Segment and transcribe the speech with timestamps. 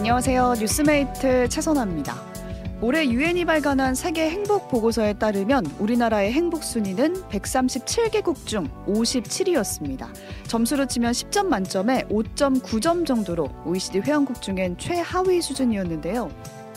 [0.00, 0.54] 안녕하세요.
[0.58, 2.16] 뉴스메이트 최선아입니다.
[2.80, 10.08] 올해 유엔이 발간한 세계 행복 보고서에 따르면 우리나라의 행복 순위는 137개국 중 57위였습니다.
[10.48, 16.30] 점수로 치면 10점 만점에 5.9점 정도로 OECD 회원국 중엔 최하위 수준이었는데요.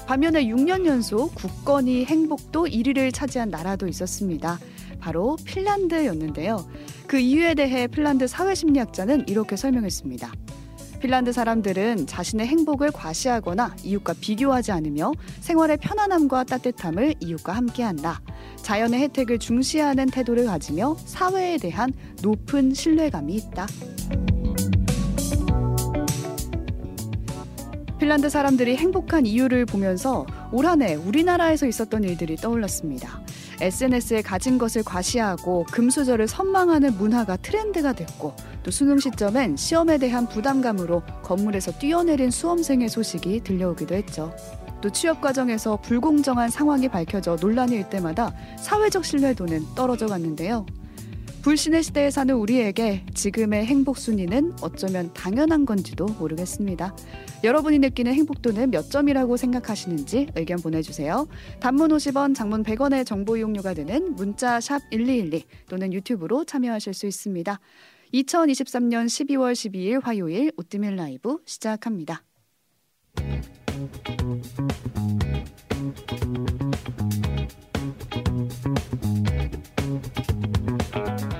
[0.06, 4.60] 반면에 6년 연속 굳건히 행복도 1위를 차지한 나라도 있었습니다.
[5.00, 6.68] 바로 핀란드였는데요.
[7.08, 10.30] 그 이유에 대해 핀란드 사회심리학자는 이렇게 설명했습니다.
[11.04, 18.22] 핀란드 사람들은 자신의 행복을 과시하거나 이웃과 비교하지 않으며 생활의 편안함과 따뜻함을 이웃과 함께한다.
[18.62, 21.92] 자연의 혜택을 중시하는 태도를 가지며 사회에 대한
[22.22, 23.68] 높은 신뢰감이 있다.
[28.00, 33.22] 핀란드 사람들이 행복한 이유를 보면서 올 한해 우리나라에서 있었던 일들이 떠올랐습니다.
[33.62, 41.04] SNS에 가진 것을 과시하고 금수저를 선망하는 문화가 트렌드가 됐고 또 수능 시점엔 시험에 대한 부담감으로
[41.24, 44.34] 건물에서 뛰어내린 수험생의 소식이 들려오기도 했죠.
[44.82, 50.66] 또 취업 과정에서 불공정한 상황이 밝혀져 논란이 일 때마다 사회적 신뢰도는 떨어져 갔는데요.
[51.44, 56.96] 불신의 시대에 사는 우리에게 지금의 행복 순위는 어쩌면 당연한 건지도 모르겠습니다.
[57.44, 61.28] 여러분이 느끼는 행복도는 몇 점이라고 생각하시는지 의견 보내주세요.
[61.60, 67.60] 단문 50원, 장문 100원의 정보 이용료가 드는 문자 샵1212 또는 유튜브로 참여하실 수 있습니다.
[68.14, 72.24] 2023년 12월 12일 화요일 오뜨밀 라이브 시작합니다.
[73.74, 74.54] Thank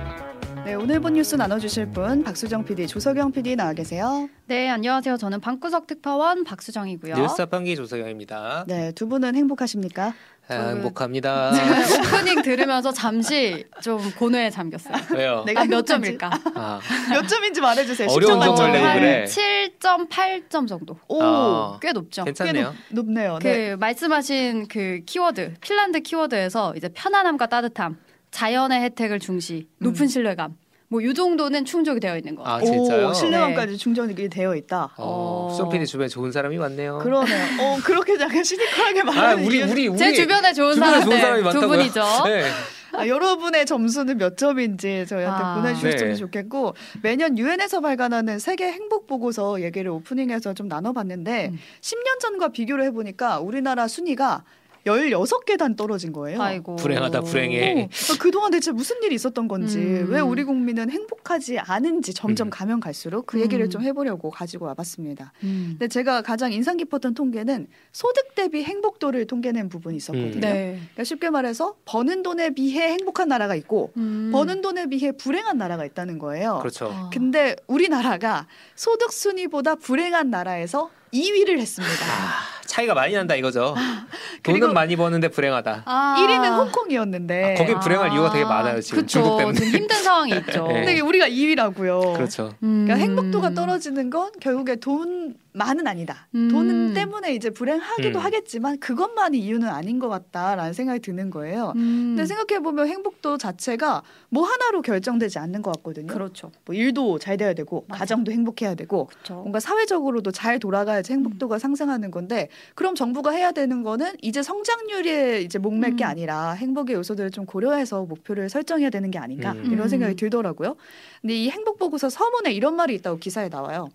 [0.02, 0.33] you.
[0.66, 4.28] 오늘 본 뉴스 나눠주실 분 박수정 PD, 조석영 PD 나와 계세요.
[4.46, 5.18] 네, 안녕하세요.
[5.18, 7.16] 저는 방구석 특파원 박수정이고요.
[7.16, 8.64] 뉴스 판기 조석영입니다.
[8.66, 10.14] 네, 두 분은 행복하십니까?
[10.48, 11.52] 아, 행복합니다.
[11.52, 11.60] 네,
[12.00, 14.94] 오프닝 들으면서 잠시 좀 고뇌에 잠겼어요.
[15.14, 15.42] 왜요?
[15.46, 16.30] 내가 아, 몇 점일까?
[16.54, 16.80] 아.
[17.10, 18.08] 몇 점인지 말해주세요.
[18.10, 19.24] 어려운 점을 내고 그래.
[19.26, 20.98] 7.8점 정도.
[21.08, 22.24] 오, 아, 꽤 높죠.
[22.24, 22.74] 괜찮네요.
[22.88, 23.76] 꽤 높, 네요 그 네.
[23.76, 27.96] 말씀하신 그 키워드, 핀란드 키워드에서 이제 편안함과 따뜻함,
[28.34, 30.08] 자연의 혜택을 중시, 높은 음.
[30.08, 30.56] 신뢰감.
[30.88, 32.42] 뭐이 정도는 충족이 되어 있는 거.
[32.44, 33.08] 아 진짜요?
[33.08, 33.76] 오, 신뢰감까지 네.
[33.78, 34.90] 충족이 되어 있다.
[34.96, 36.98] 어, 수정 PD 주변에 좋은 사람이 많네요.
[36.98, 37.44] 그러네요.
[37.60, 41.20] 어 그렇게 약간 시니컬하게 말하는 아, 우리, 우리, 우리 제 주변에 좋은 주변에 사람들 좋은
[41.20, 42.02] 사람이 두 분이죠.
[42.26, 42.44] 네.
[42.92, 45.54] 아, 여러분의 점수는 몇 점인지 저희한테 아.
[45.54, 46.14] 보내주셨으면 네.
[46.16, 51.58] 좋겠고 매년 유엔에서 발간하는 세계 행복 보고서 얘기를 오프닝에서 좀 나눠봤는데 음.
[51.80, 54.42] 10년 전과 비교를 해보니까 우리나라 순위가
[54.84, 56.40] 16계단 떨어진 거예요.
[56.40, 56.76] 아이고.
[56.76, 57.84] 불행하다, 불행해.
[57.84, 60.08] 어, 그동안 대체 무슨 일이 있었던 건지, 음.
[60.10, 62.50] 왜 우리 국민은 행복하지 않은지 점점 음.
[62.50, 63.70] 가면 갈수록 그 얘기를 음.
[63.70, 65.32] 좀 해보려고 가지고 와봤습니다.
[65.42, 65.76] 음.
[65.78, 70.34] 근데 제가 가장 인상 깊었던 통계는 소득 대비 행복도를 통계낸 부분이 있었거든요.
[70.34, 70.40] 음.
[70.40, 70.78] 네.
[70.78, 74.30] 그러니까 쉽게 말해서 버는 돈에 비해 행복한 나라가 있고, 음.
[74.32, 76.58] 버는 돈에 비해 불행한 나라가 있다는 거예요.
[76.60, 76.90] 그렇죠.
[76.92, 77.10] 아.
[77.12, 82.53] 근데 우리나라가 소득 순위보다 불행한 나라에서 2위를 했습니다.
[82.64, 82.66] 아.
[82.66, 83.74] 차이가 많이 난다 이거죠.
[83.76, 84.06] 아,
[84.42, 85.82] 돈은 많이 버는데 불행하다.
[85.84, 86.16] 아.
[86.18, 87.54] 1위는 홍콩이었는데.
[87.54, 89.20] 아, 거기 불행할 이유가 되게 많아요 지금 그쵸.
[89.20, 89.58] 중국 때문에.
[89.58, 90.66] 좀 힘든 상황이 있죠.
[90.72, 90.74] 네.
[90.84, 92.16] 근데 우리가 2위라고요.
[92.16, 92.54] 그렇죠.
[92.62, 92.84] 음.
[92.86, 96.26] 그러니까 행복도가 떨어지는 건 결국에 돈 만은 아니다.
[96.34, 96.48] 음.
[96.50, 98.24] 돈 때문에 이제 불행하기도 음.
[98.24, 101.72] 하겠지만 그것만이 이유는 아닌 것 같다라는 생각이 드는 거예요.
[101.76, 102.14] 음.
[102.16, 106.08] 근데 생각해 보면 행복도 자체가 뭐 하나로 결정되지 않는 것 같거든요.
[106.08, 106.50] 그렇죠.
[106.64, 108.00] 뭐 일도 잘 돼야 되고 맞아.
[108.00, 109.34] 가정도 행복해야 되고 그쵸.
[109.34, 111.58] 뭔가 사회적으로도 잘 돌아가야지 행복도가 음.
[111.58, 116.08] 상승하는 건데 그럼 정부가 해야 되는 거는 이제 성장률에 이제 목맬 게 음.
[116.10, 119.70] 아니라 행복의 요소들을 좀 고려해서 목표를 설정해야 되는 게 아닌가 음.
[119.72, 120.74] 이런 생각이 들더라고요.
[121.20, 123.88] 근데 이 행복 보고서 서문에 이런 말이 있다고 기사에 나와요.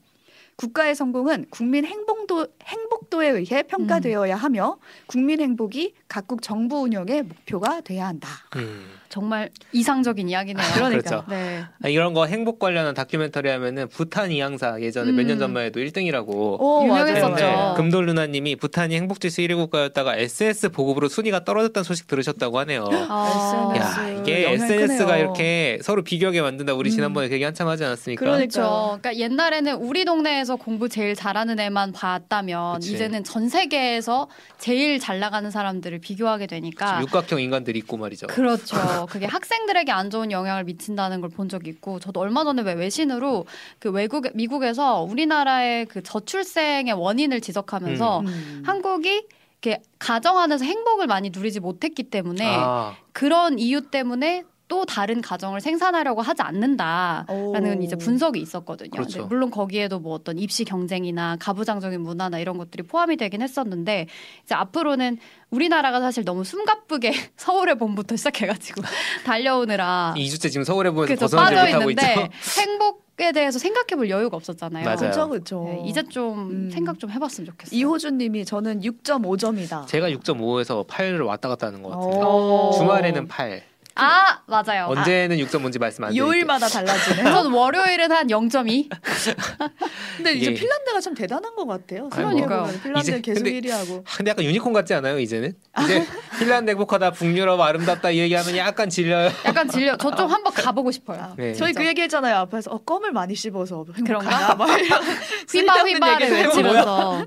[0.59, 4.77] 국가의 성공은 국민 행복도 행복도에 의해 평가되어야 하며
[5.07, 8.27] 국민 행복이 각국 정부 운영의 목표가 돼야 한다.
[8.57, 8.98] 음.
[9.09, 10.63] 정말 이상적인 이야기네요.
[10.63, 11.01] 아, 그러니까.
[11.01, 11.25] 그렇죠.
[11.29, 11.63] 네.
[11.81, 15.15] 아, 이런 거 행복 관련한 다큐멘터리 하면은 부탄 이항사 예전에 음.
[15.15, 17.73] 몇년 전만 해도 1등이라고 오, 유명했었죠.
[17.75, 22.87] 금돌 누나님이 부탄이 행복 지수 1위 국가였다가 SS 보급으로 순위가 떨어졌다는 소식 들으셨다고 하네요.
[22.91, 23.73] 아.
[23.77, 25.23] 야, 이게 SNS가 크네요.
[25.23, 26.75] 이렇게 서로 비교하게 만든다.
[26.75, 26.95] 우리 음.
[26.95, 27.29] 지난번에 음.
[27.29, 28.23] 되게 한참 하지 않았습니까?
[28.23, 28.99] 그렇죠.
[29.01, 32.94] 그러니까 옛날에는 우리 동네에서 공부 제일 잘하는 애만 봤다면 그치.
[32.94, 34.27] 이제는 전 세계에서
[34.59, 38.27] 제일 잘 나가는 사람들을 비교하게 되니까 육각형 인간들이 있고 말이죠.
[38.27, 38.99] 그렇죠.
[39.06, 43.46] 그게 학생들에게 안 좋은 영향을 미친다는 걸 본 적이 있고 저도 얼마 전에 왜 외신으로
[43.80, 48.28] 그 외국 미국에서 우리나라의 그 저출생의 원인을 지적하면서 음.
[48.28, 48.63] 음.
[48.66, 49.25] 한국이
[49.62, 52.96] 이렇게 가정 안에서 행복을 많이 누리지 못했기 때문에 아.
[53.13, 57.81] 그런 이유 때문에 또 다른 가정을 생산하려고 하지 않는다라는 오.
[57.81, 58.92] 이제 분석이 있었거든요.
[58.92, 59.25] 그렇죠.
[59.25, 64.06] 물론 거기에도 뭐 어떤 입시 경쟁이나 가부장적인 문화나 이런 것들이 포함이 되긴 했었는데
[64.44, 65.18] 이제 앞으로는
[65.50, 68.83] 우리나라가 사실 너무 숨가쁘게 서울의 봄부터 시작해가지고
[69.25, 72.04] 달려오느라 2주째 지금 서울의 봄에서 벗어나지 못하고 있죠.
[72.62, 74.86] 행복 대해서 생각해볼 여유가 없었잖아요.
[74.86, 74.98] 맞아요.
[74.98, 75.63] 그렇죠, 그렇죠.
[75.65, 76.69] 네, 이제 좀 음.
[76.72, 77.77] 생각 좀 해봤으면 좋겠어요.
[77.77, 79.88] 이호준님이 저는 6.5점이다.
[79.88, 82.24] 제가 6.5에서 8을 왔다 갔다 하는 것 같아요.
[82.24, 82.72] 어.
[82.77, 83.63] 주말에는 8.
[84.00, 84.86] 아 맞아요.
[84.88, 86.28] 언제는 6.5인지 말씀 안 드릴게요.
[86.28, 87.24] 요일마다 달라지네.
[87.24, 88.90] 전 월요일은 한 0.2.
[90.18, 92.10] 근데 이제 핀란드가 참 대단한 것 같아요.
[92.10, 92.66] 그러니까요.
[92.68, 94.04] 생각해보면 핀란드 이제 계속 근데- 1위 하고.
[94.07, 95.54] 아, 근데 약간 유니콘 같지 않아요, 이제는?
[95.84, 96.06] 이제
[96.40, 99.30] 핀란드 행복하다, 북유럽 아름답다 이 얘기하면 약간 질려요.
[99.46, 99.96] 약간 질려.
[99.98, 101.34] 저 좀 한번 가보고 싶어요.
[101.38, 101.54] 네.
[101.54, 104.30] 저희 그 얘기했잖아요 앞에서 어, 껌을 많이 씹어서 그런가?
[104.30, 104.56] 행복하다.
[104.60, 105.04] 막 이런
[105.50, 106.31] 휘바 휘바를.
[106.31, 107.25] 외치면서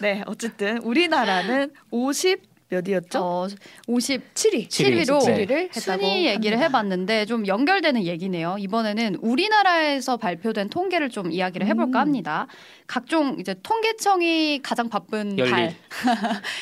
[0.00, 3.18] 네 어쨌든 우리나라는 50 몇이었죠?
[3.18, 3.48] 어,
[3.88, 5.02] 57위 7위 7위.
[5.02, 5.46] 7위로 네.
[5.46, 6.78] 7위를 했다고 순위 얘기를 합니다.
[6.78, 8.56] 해봤는데 좀 연결되는 얘기네요.
[8.58, 12.00] 이번에는 우리나라에서 발표된 통계를 좀 이야기를 해볼까 음.
[12.00, 12.46] 합니다.
[12.86, 15.50] 각종 이제 통계청이 가장 바쁜 열일.
[15.52, 15.74] 달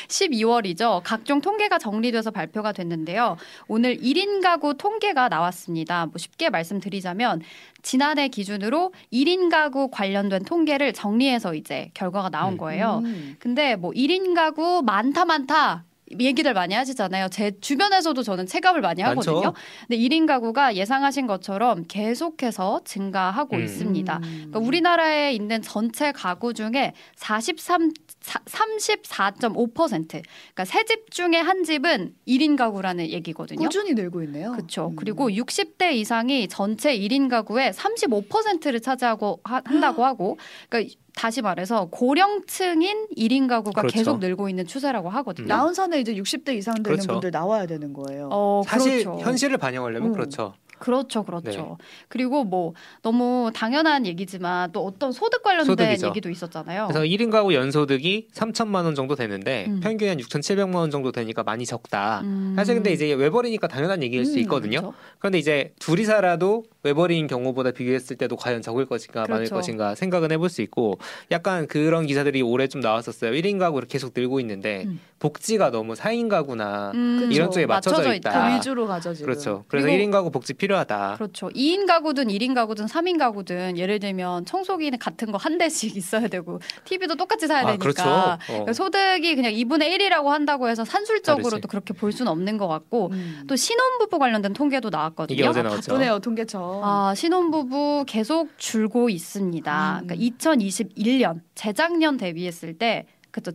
[0.07, 1.01] 12월이죠.
[1.05, 3.37] 각종 통계가 정리돼서 발표가 됐는데요.
[3.67, 6.07] 오늘 1인 가구 통계가 나왔습니다.
[6.07, 7.41] 뭐 쉽게 말씀드리자면
[7.81, 12.57] 지난해 기준으로 1인 가구 관련된 통계를 정리해서 이제 결과가 나온 음.
[12.57, 13.01] 거예요.
[13.03, 13.35] 음.
[13.39, 15.85] 근데 뭐 1인 가구 많다 많다
[16.19, 17.27] 얘기들 많이 하시잖아요.
[17.29, 19.31] 제 주변에서도 저는 체감을 많이 많죠.
[19.31, 19.53] 하거든요.
[19.87, 23.63] 근데 1인 가구가 예상하신 것처럼 계속해서 증가하고 음.
[23.63, 24.17] 있습니다.
[24.17, 24.21] 음.
[24.49, 27.91] 그러니까 우리나라에 있는 전체 가구 중에 43
[28.21, 33.59] 34.5% 그러니까 세 집 중에 한 집은 1인 가구라는 얘기거든요.
[33.63, 34.51] 꾸준히 늘고 있네요.
[34.51, 34.87] 그렇죠.
[34.89, 34.95] 음.
[34.95, 43.07] 그리고 60대 이상이 전체 1인 가구의 35%를 차지하고 하, 한다고 하고 그러니까 다시 말해서 고령층인
[43.17, 43.95] 1인 가구가 그렇죠.
[43.97, 45.45] 계속 늘고 있는 추세라고 하거든요.
[45.45, 45.49] 음.
[45.49, 47.07] 나온산에 이제 60대 이상 되는 그렇죠.
[47.13, 48.29] 분들 나와야 되는 거예요.
[48.31, 49.19] 어, 사실 그렇죠.
[49.23, 50.13] 현실을 반영하려면 음.
[50.13, 50.53] 그렇죠.
[50.79, 51.77] 그렇죠, 그렇죠.
[51.79, 51.85] 네.
[52.07, 56.07] 그리고 뭐 너무 당연한 얘기지만 또 어떤 소득 관련된 소득이죠.
[56.07, 56.87] 얘기도 있었잖아요.
[56.87, 59.79] 그래서 1인 가구 연소득이 3천만 원 정도 되는데 음.
[59.81, 62.21] 평균 한 6,700만 원 정도 되니까 많이 적다.
[62.23, 62.53] 음.
[62.55, 64.79] 사실 근데 이제 외벌이니까 당연한 얘기일 수 음, 있거든요.
[64.81, 64.93] 그렇죠.
[65.19, 69.55] 그런데 이제 둘이 살아도 외벌이인 경우보다 비교했을 때도 과연 적을 것인가 많을 그렇죠.
[69.55, 70.97] 것인가 생각은 해볼 수 있고
[71.31, 73.31] 약간 그런 기사들이 올해 좀 나왔었어요.
[73.31, 74.99] 1인 가구를 계속 늘고 있는데 음.
[75.19, 77.29] 복지가 너무 4인 가구나 음.
[77.31, 78.49] 이런 쪽에 맞춰져 있다.
[78.51, 79.25] 그 위주로 가죠 지금.
[79.25, 79.65] 그렇죠.
[79.67, 81.15] 그래서 그리고- 1인 가구 복지 필요 하다.
[81.15, 81.49] 그렇죠.
[81.49, 86.59] 2인 가구든 1인 가구든 3인 가구든 예를 들면 청소기는 같은 거 한 대씩 있어야 되고
[86.85, 88.03] TV도 똑같이 사야 아, 되니까 그렇죠.
[88.09, 88.37] 어.
[88.45, 91.67] 그러니까 소득이 그냥 2분의 1이라고 한다고 해서 산술적으로도 다르지.
[91.67, 93.43] 그렇게 볼 수는 없는 것 같고 음.
[93.47, 95.35] 또 신혼부부 관련된 통계도 나왔거든요.
[95.35, 95.91] 이게 어제 나왔죠.
[95.91, 96.81] 바쁘네요 통계청.
[96.83, 99.99] 아, 신혼부부 계속 줄고 있습니다.
[100.01, 100.07] 음.
[100.07, 103.51] 그러니까 2021년 재작년 대비했을 때 그죠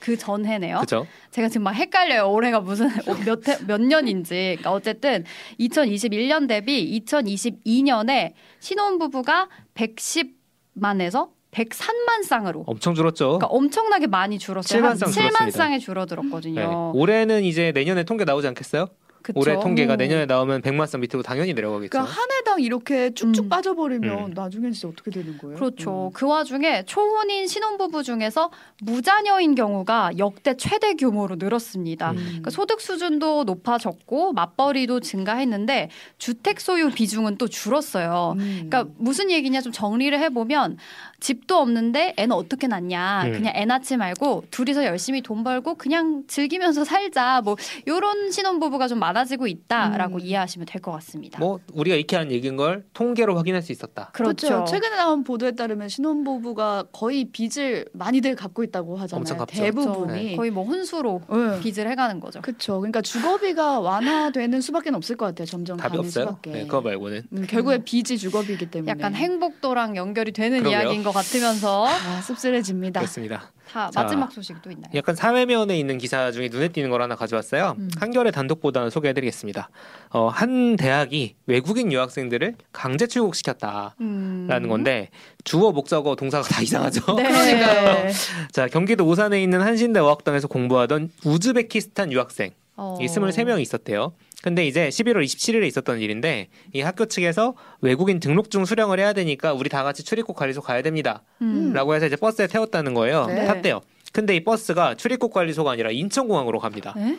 [0.00, 0.76] 그 전해네요.
[0.76, 1.06] 그렇죠.
[1.30, 2.30] 제가 지금 막 헷갈려요.
[2.30, 2.88] 올해가 무슨
[3.26, 4.34] 몇, 해- 몇 년인지.
[4.58, 5.24] 그러니까 어쨌든
[5.60, 12.64] 2021년 대비 2022년에 신혼 부부가 110만에서 103만 쌍으로.
[12.66, 13.38] 엄청 줄었죠.
[13.38, 14.82] 그러니까 엄청나게 많이 줄었어요.
[14.82, 15.50] 7만 한쌍 7만 줄었습니다.
[15.56, 15.78] 쌍이 네.
[15.78, 16.92] 줄어들었거든요.
[16.94, 18.88] 올해는 이제 내년에 통계 나오지 않겠어요?
[19.24, 19.40] 그쵸?
[19.40, 19.96] 올해 통계가 음.
[19.96, 21.88] 내년에 나오면 100만 쌍 밑으로 당연히 내려가겠죠.
[21.88, 23.48] 그러니까 한 해당 이렇게 쭉쭉 음.
[23.48, 24.34] 빠져버리면 음.
[24.34, 25.56] 나중에 진짜 어떻게 되는 거예요?
[25.56, 26.08] 그렇죠.
[26.08, 26.10] 음.
[26.12, 28.50] 그 와중에 초혼인 신혼부부 중에서
[28.82, 32.10] 무자녀인 경우가 역대 최대 규모로 늘었습니다.
[32.10, 32.16] 음.
[32.16, 35.88] 그러니까 소득 수준도 높아졌고 맞벌이도 증가했는데
[36.18, 38.34] 주택 소유 비중은 또 줄었어요.
[38.36, 38.68] 음.
[38.68, 40.76] 그러니까 무슨 얘기냐 좀 정리를 해보면
[41.18, 43.32] 집도 없는데 애는 어떻게 낳냐 음.
[43.32, 47.56] 그냥 애 낳지 말고 둘이서 열심히 돈 벌고 그냥 즐기면서 살자 뭐
[47.88, 50.20] 요런 신혼부부가 좀 많아 지고 있다라고 음.
[50.20, 51.38] 이해하시면 될 것 같습니다.
[51.38, 54.10] 뭐 우리가 익히 하는 얘기인 걸 통계로 확인할 수 있었다.
[54.12, 54.64] 그렇죠.
[54.64, 59.20] 최근에 나온 보도에 따르면 신혼부부가 거의 빚을 많이들 갖고 있다고 하잖아요.
[59.20, 59.56] 엄청 갚죠.
[59.62, 60.36] 대부분이.
[60.36, 61.60] 거의 뭐 혼수로 네.
[61.60, 62.40] 빚을 해가는 거죠.
[62.42, 62.80] 그렇죠.
[62.80, 65.46] 그러니까 주거비가 완화되는 수밖에 없을 것 같아요.
[65.46, 66.26] 점점 답이 없어요.
[66.26, 66.50] 수밖에.
[66.50, 67.22] 네, 그거 말고는.
[67.32, 70.80] 음, 결국에 빚이 주거비이기 때문에 약간 행복도랑 연결이 되는 그러게요.
[70.80, 73.00] 이야기인 것 같으면서 아, 씁쓸해집니다.
[73.00, 73.50] 그렇습니다.
[73.70, 74.02] 다 자.
[74.02, 74.90] 마지막 소식도 있나요?
[74.94, 77.74] 약간 사회면에 있는 기사 중에 눈에 띄는 걸 하나 가져왔어요.
[77.78, 77.90] 음.
[77.98, 79.68] 한겨레 단독보다는 소개해드리겠습니다.
[80.10, 84.68] 어, 한 대학이 외국인 유학생들을 강제 출국시켰다라는 음.
[84.68, 85.10] 건데
[85.44, 87.14] 주어 목적어 동사가 다 이상하죠.
[87.16, 87.22] 네.
[87.24, 88.10] 그러니까요.
[88.52, 92.98] 자 경기도 오산에 있는 한신대 어학당에서 공부하던 우즈베키스탄 유학생 어.
[93.00, 94.12] 이 23명이 있었대요.
[94.44, 99.70] 근데 이제 11월 27일에 있었던 일인데 이 학교 측에서 외국인 등록증 수령을 해야 되니까 우리
[99.70, 101.22] 다 같이 출입국 관리소 가야 됩니다.
[101.40, 101.72] 음.
[101.72, 103.24] 라고 해서 이제 버스에 태웠다는 거예요.
[103.24, 103.46] 네.
[103.46, 103.80] 탔대요.
[104.12, 106.92] 근데 이 버스가 출입국 관리소가 아니라 인천공항으로 갑니다.
[106.94, 107.18] 네?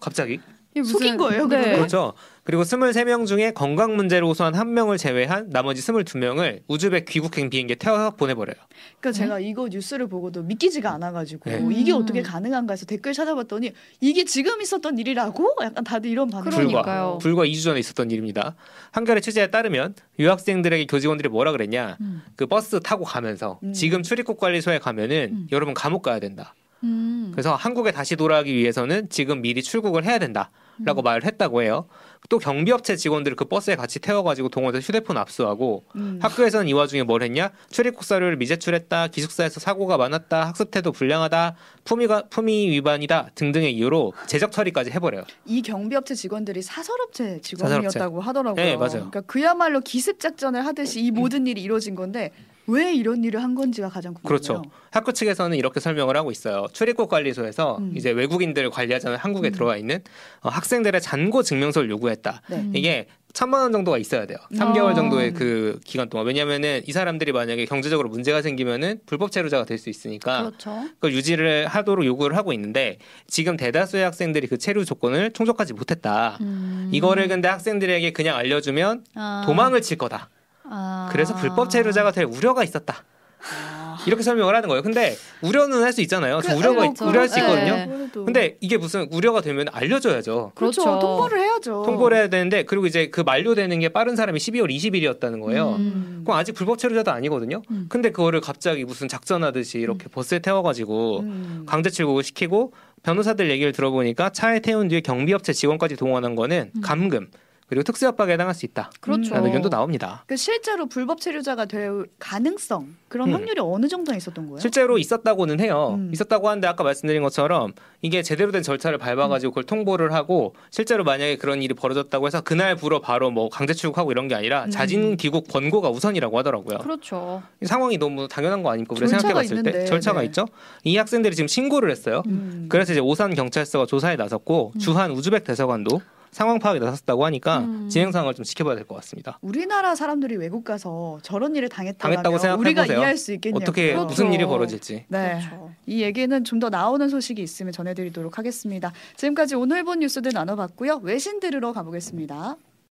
[0.00, 0.40] 갑자기.
[0.76, 1.56] 무슨- 속인 거예요, 네.
[1.56, 1.76] 그러면?
[1.76, 2.12] 그렇죠.
[2.44, 8.10] 그리고 23명 중에 건강 문제로 우선 한 명을 제외한 나머지 22명을 우즈벡 귀국행 비행기에 태워서
[8.16, 8.54] 보내버려요.
[9.00, 11.64] 그러니까 제가 이거 뉴스를 보고도 믿기지가 않아가지고 네.
[11.72, 11.98] 이게 음.
[12.02, 15.56] 어떻게 가능한가 해서 댓글 찾아봤더니 이게 지금 있었던 일이라고?
[15.62, 16.50] 약간 다들 이런 반응.
[16.50, 17.18] 그러니까요.
[17.20, 18.56] 불과 2주 전에 있었던 일입니다.
[18.92, 21.98] 한겨레 취재에 따르면 유학생들에게 교직원들이 뭐라 그랬냐.
[22.00, 22.22] 음.
[22.36, 23.72] 그 버스 타고 가면서 음.
[23.72, 25.46] 지금 출입국 관리소에 가면은 음.
[25.52, 26.54] 여러분 감옥 가야 된다.
[26.82, 27.30] 음.
[27.32, 31.86] 그래서 한국에 다시 돌아가기 위해서는 지금 미리 출국을 해야 된다라고 말을 했다고 해요.
[32.28, 36.18] 또 경비업체 직원들을 그 버스에 같이 태워가지고 동원해서 휴대폰 압수하고 음.
[36.22, 37.50] 학교에서는 이 와중에 뭘 했냐?
[37.70, 44.52] 출입국 서류를 미제출했다, 기숙사에서 사고가 많았다, 학습 태도 불량하다, 품위가 품위 위반이다 등등의 이유로 제적
[44.52, 45.24] 처리까지 해버려요.
[45.46, 48.64] 이 경비업체 직원들이 사설업체 직원이었다고 하더라고요.
[48.64, 48.90] 네, 맞아요.
[48.90, 52.30] 그러니까 그야말로 기습 작전을 하듯이 이 모든 일이 이루어진 건데
[52.70, 54.28] 왜 이런 일을 한 건지가 가장 궁금해요.
[54.28, 54.62] 그렇죠.
[54.90, 56.66] 학교 측에서는 이렇게 설명을 하고 있어요.
[56.72, 57.92] 출입국 관리소에서 음.
[57.96, 59.52] 이제 외국인들을 관리하자는 한국에 음.
[59.52, 60.00] 들어와 있는
[60.42, 62.42] 어, 학생들의 잔고 증명서를 요구했다.
[62.50, 62.56] 네.
[62.56, 62.72] 음.
[62.74, 64.38] 이게 천만 원 정도가 있어야 돼요.
[64.52, 64.94] 3개월 아.
[64.94, 66.26] 정도의 그 기간 동안.
[66.26, 70.84] 왜냐면은 이 사람들이 만약에 경제적으로 문제가 생기면은 불법 체류자가 될 수 있으니까 그렇죠.
[70.94, 72.98] 그걸 유지를 하도록 요구를 하고 있는데
[73.28, 76.38] 지금 대다수의 학생들이 그 체류 조건을 충족하지 못했다.
[76.40, 76.90] 음.
[76.92, 79.44] 이거를 근데 학생들에게 그냥 알려주면 아.
[79.46, 80.28] 도망을 칠 거다.
[80.70, 81.08] 아.
[81.12, 83.04] 그래서 불법 체류자가 될 우려가 있었다.
[83.52, 83.96] 아.
[84.06, 84.82] 이렇게 설명을 하는 거예요.
[84.82, 86.40] 근데 우려는 할 수 있잖아요.
[86.42, 87.40] 저 그, 우려가 있- 우려할 수 네.
[87.42, 87.86] 있거든요.
[87.96, 88.24] 그래도.
[88.24, 90.52] 근데 이게 무슨 우려가 되면 알려줘야죠.
[90.54, 90.82] 그렇죠.
[90.84, 91.00] 그렇죠.
[91.00, 91.82] 통보를 해야죠.
[91.84, 95.76] 통보를 해야 되는데 그리고 이제 그 만료되는 게 빠른 사람이 12월 20일이었다는 거예요.
[95.78, 96.22] 음.
[96.24, 97.60] 그럼 아직 불법 체류자도 아니거든요.
[97.70, 97.86] 음.
[97.88, 101.64] 근데 그거를 갑자기 무슨 작전하듯이 이렇게 버스에 태워가지고 음.
[101.66, 102.72] 강제 출국을 시키고
[103.02, 106.80] 변호사들 얘기를 들어보니까 차에 태운 뒤에 경비업체 직원까지 동원한 거는 음.
[106.82, 107.28] 감금
[107.70, 108.90] 그리고 특수 협박에 해당할 수 있다.
[109.00, 109.32] 그렇죠.
[109.32, 110.24] 라는 의견도 나옵니다.
[110.26, 113.34] 그 실제로 불법 체류자가 될 가능성 그런 음.
[113.34, 114.58] 확률이 어느 정도 있었던 거예요?
[114.58, 115.94] 실제로 있었다고는 해요.
[115.96, 116.10] 음.
[116.12, 117.72] 있었다고 하는데 아까 말씀드린 것처럼
[118.02, 123.00] 이게 제대로 된 절차를 밟아가지고 그걸 통보를 하고 실제로 만약에 그런 일이 벌어졌다고 해서 그날부로
[123.00, 124.70] 바로 뭐 강제 출국하고 이런 게 아니라 음.
[124.70, 126.78] 자진 귀국 권고가 우선이라고 하더라고요.
[126.78, 127.40] 그렇죠.
[127.62, 128.94] 이 상황이 너무 당연한 거 아닙니까?
[128.96, 130.26] 우리가 생각해봤을 때 있는데, 절차가 네.
[130.26, 130.46] 있죠.
[130.82, 132.24] 이 학생들이 지금 신고를 했어요.
[132.26, 132.66] 음.
[132.68, 134.78] 그래서 이제 오산 경찰서가 조사에 나섰고 음.
[134.80, 136.00] 주한 우즈벡 대사관도
[136.30, 137.88] 상황 파악에 나섰다고 하니까 음.
[137.88, 139.38] 진행 상황을 좀 지켜봐야 될 것 같습니다.
[139.42, 142.98] 우리나라 사람들이 외국 가서 저런 일을 당했다고 생각해 우리가 보세요.
[142.98, 143.62] 이해할 수 있겠냐고요.
[143.64, 144.06] 어떻게 그렇죠.
[144.06, 145.04] 무슨 일이 벌어질지.
[145.08, 145.38] 네.
[145.40, 145.70] 그렇죠.
[145.86, 148.92] 이 얘기는 좀 더 나오는 소식이 있으면 전해드리도록 하겠습니다.
[149.16, 151.00] 지금까지 오늘 본 뉴스들 나눠봤고요.
[151.02, 152.56] 외신 들으러 가보겠습니다.